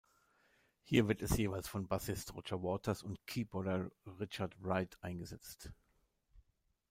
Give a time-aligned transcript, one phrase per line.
[0.81, 5.71] Hier wird es jeweils von Bassist Roger Waters und Keyboarder Richard Wright eingesetzt.